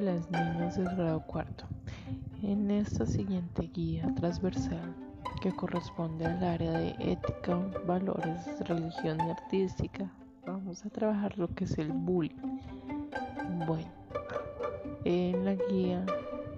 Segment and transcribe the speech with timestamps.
[0.00, 1.66] Hola niños del grado cuarto.
[2.42, 4.94] En esta siguiente guía transversal
[5.42, 10.10] que corresponde al área de ética, valores, religión y artística,
[10.46, 12.32] vamos a trabajar lo que es el bullying.
[13.66, 13.90] Bueno,
[15.04, 16.06] en la guía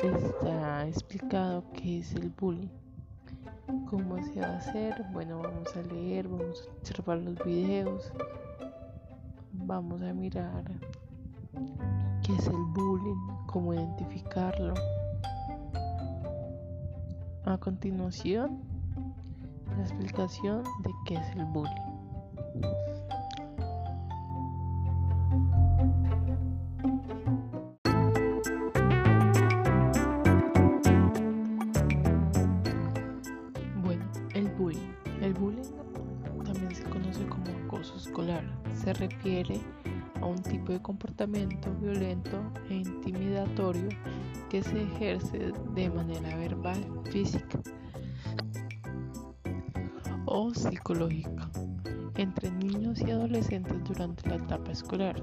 [0.05, 2.71] está explicado qué es el bullying.
[3.91, 5.05] ¿Cómo se va a hacer?
[5.13, 8.13] Bueno, vamos a leer, vamos a observar los videos,
[9.53, 10.63] vamos a mirar
[12.23, 14.75] qué es el bullying, cómo identificarlo.
[17.45, 18.63] A continuación,
[19.77, 21.75] la explicación de qué es el bullying.
[33.83, 34.93] Bueno, el bullying.
[35.21, 35.63] El bullying
[36.45, 38.45] también se conoce como acoso escolar.
[38.75, 39.82] Se refiere a
[40.33, 43.89] un tipo de comportamiento violento e intimidatorio
[44.51, 47.61] que se ejerce de manera verbal, física
[50.27, 51.51] o psicológica
[52.17, 55.23] entre niños y adolescentes durante la etapa escolar.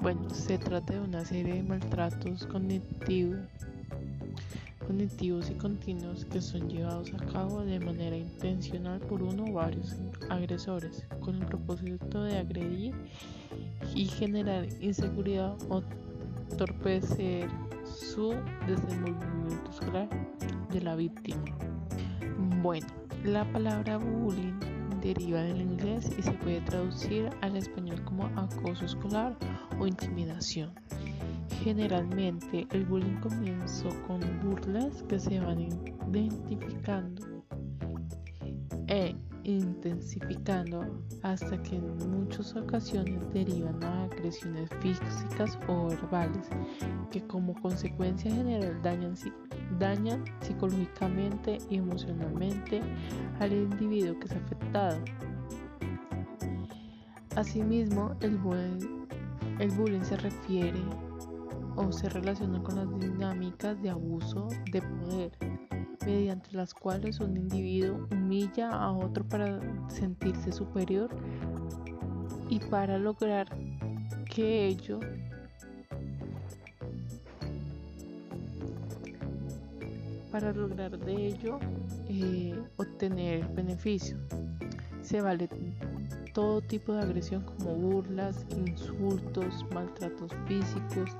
[0.00, 3.40] Bueno, se trata de una serie de maltratos cognitivos
[4.88, 9.96] cognitivos y continuos que son llevados a cabo de manera intencional por uno o varios
[10.30, 12.94] agresores con el propósito de agredir
[13.94, 15.82] y generar inseguridad o
[16.56, 17.50] torpecer
[17.84, 18.34] su
[18.66, 20.08] desenvolvimiento escolar
[20.72, 21.44] de la víctima.
[22.62, 22.86] Bueno,
[23.24, 24.58] la palabra bullying
[25.02, 29.36] deriva del inglés y se puede traducir al español como acoso escolar
[29.78, 30.72] o intimidación.
[31.64, 37.44] Generalmente el bullying comenzó con burlas que se van identificando
[38.86, 46.48] e intensificando hasta que en muchas ocasiones derivan a agresiones físicas o verbales
[47.10, 49.14] que como consecuencia general dañan,
[49.78, 52.80] dañan psicológicamente y emocionalmente
[53.40, 54.98] al individuo que es afectado.
[57.36, 59.06] Asimismo, el bullying,
[59.58, 60.80] el bullying se refiere
[61.78, 65.32] o se relaciona con las dinámicas de abuso de poder
[66.04, 71.08] mediante las cuales un individuo humilla a otro para sentirse superior
[72.48, 73.46] y para lograr
[74.24, 74.98] que ello
[80.32, 81.58] para lograr de ello
[82.08, 84.18] eh, obtener beneficio.
[85.02, 85.48] Se vale
[86.32, 91.16] todo tipo de agresión como burlas, insultos, maltratos físicos,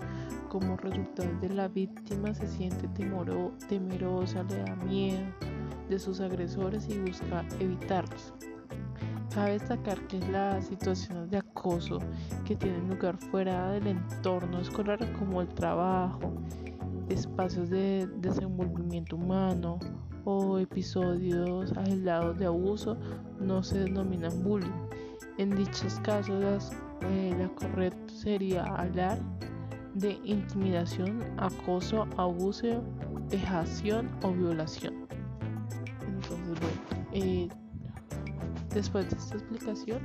[0.49, 5.27] como resultado de la víctima se siente temoro, temerosa, le da miedo
[5.89, 8.33] de sus agresores y busca evitarlos.
[9.35, 11.99] Cabe destacar que las situaciones de acoso
[12.45, 16.33] que tienen lugar fuera del entorno escolar como el trabajo,
[17.09, 19.79] espacios de desenvolvimiento humano
[20.31, 22.99] o episodios aislados de abuso
[23.41, 24.87] no se denominan bullying.
[25.39, 29.19] En dichos casos eh, la correcta sería hablar
[29.95, 32.83] de intimidación, acoso, abuso,
[33.31, 35.09] vejación o violación.
[36.07, 37.49] Entonces, bueno, eh,
[38.75, 40.01] después de esta explicación,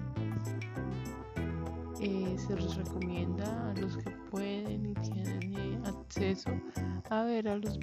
[2.00, 5.53] eh, se les recomienda a los que pueden y tienen
[7.09, 7.79] a ver, a los,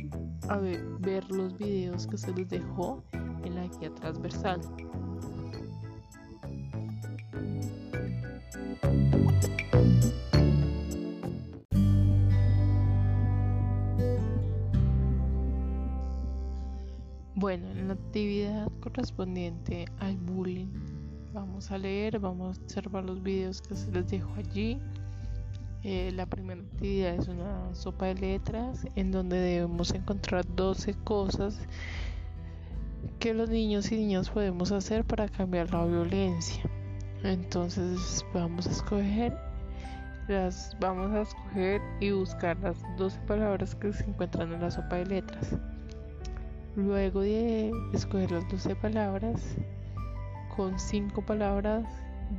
[0.48, 4.60] a ver, los videos que se les dejó en la guía transversal.
[17.34, 20.68] Bueno, en la actividad correspondiente al bullying,
[21.32, 24.78] vamos a leer, vamos a observar los videos que se les dejo allí.
[25.82, 31.58] Eh, la primera actividad es una sopa de letras en donde debemos encontrar 12 cosas
[33.18, 36.62] que los niños y niñas podemos hacer para cambiar la violencia.
[37.22, 39.34] Entonces vamos a escoger
[40.28, 44.96] las vamos a escoger y buscar las 12 palabras que se encuentran en la sopa
[44.96, 45.56] de letras.
[46.76, 49.56] Luego de escoger las 12 palabras,
[50.54, 51.86] con 5 palabras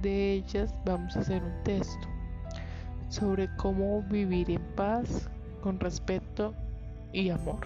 [0.03, 2.07] de ellas vamos a hacer un texto
[3.11, 5.29] sobre cómo vivir en paz,
[5.61, 6.53] con respeto
[7.11, 7.59] y amor.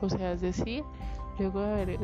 [0.00, 0.84] O sea, es decir,
[1.40, 1.98] luego de haber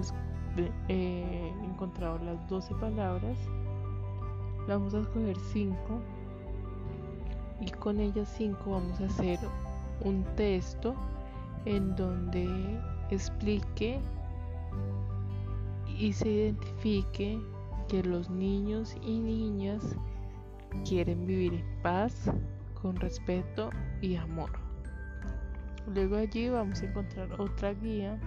[0.88, 3.38] eh, encontrado las 12 palabras,
[4.66, 5.76] vamos a escoger 5
[7.60, 9.38] y con ellas 5 vamos a hacer
[10.04, 10.96] un texto
[11.66, 12.48] en donde
[13.10, 14.00] explique
[15.86, 17.40] y se identifique
[17.86, 19.94] que los niños y niñas
[20.86, 22.30] quieren vivir en paz,
[22.80, 23.70] con respeto
[24.00, 24.50] y amor.
[25.94, 28.18] Luego allí vamos a encontrar otra guía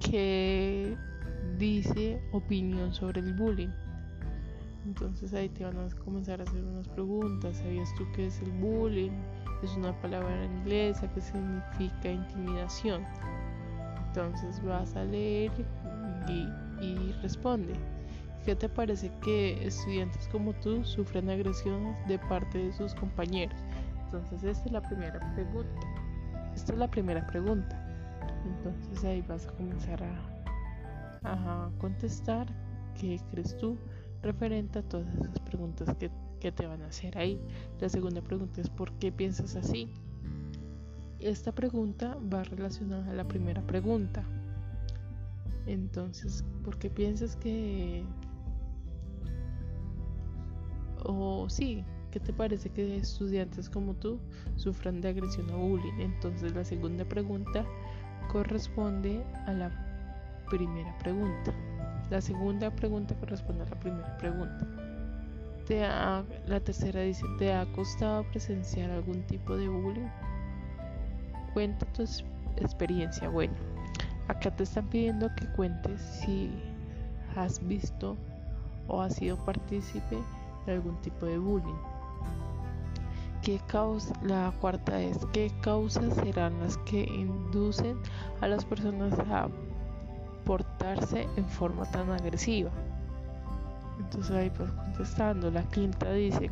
[0.00, 0.96] que
[1.58, 3.70] dice opinión sobre el bullying.
[4.90, 7.58] Entonces ahí te van a comenzar a hacer unas preguntas.
[7.58, 9.12] ¿Sabías tú qué es el bullying?
[9.62, 13.04] Es una palabra inglesa que significa intimidación.
[14.08, 15.52] Entonces vas a leer
[16.28, 17.74] y, responde.
[18.44, 23.60] ¿Qué te parece que estudiantes como tú sufren agresiones de parte de sus compañeros?
[24.06, 25.86] Entonces esta es la primera pregunta.
[26.52, 27.78] Esta es la primera pregunta.
[28.44, 32.48] Entonces ahí vas a comenzar a, a contestar
[33.00, 33.78] qué crees tú
[34.22, 37.40] referente a todas esas preguntas que, que te van a hacer ahí.
[37.80, 39.88] La segunda pregunta es ¿por qué piensas así?
[41.18, 44.24] Esta pregunta va relacionada a la primera pregunta.
[45.66, 48.04] Entonces, ¿por qué piensas que
[51.04, 54.18] o sí, ¿qué te parece que estudiantes como tú
[54.56, 56.00] sufran de agresión o bullying?
[56.00, 57.64] Entonces la segunda pregunta
[58.30, 59.70] corresponde a la
[60.48, 61.54] primera pregunta.
[62.10, 64.66] La segunda pregunta corresponde a la primera pregunta.
[65.66, 70.08] ¿Te la tercera dice, ¿te ha costado presenciar algún tipo de bullying?
[71.54, 72.02] Cuenta tu
[72.56, 73.28] experiencia.
[73.28, 73.54] Bueno,
[74.26, 76.50] acá te están pidiendo que cuentes si
[77.36, 78.16] has visto
[78.88, 80.18] o has sido partícipe
[80.66, 81.78] de algún tipo de bullying.
[83.42, 84.12] ¿Qué causa?
[84.24, 87.96] La cuarta es ¿qué causas serán las que inducen
[88.40, 89.48] a las personas a
[90.50, 92.72] portarse en forma tan agresiva?
[94.00, 96.50] Entonces ahí pues contestando, la quinta dice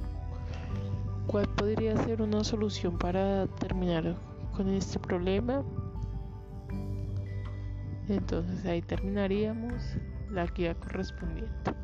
[1.26, 4.14] ¿cuál podría ser una solución para terminar
[4.56, 5.64] con este problema?
[8.08, 9.82] Entonces ahí terminaríamos
[10.30, 11.77] la guía correspondiente.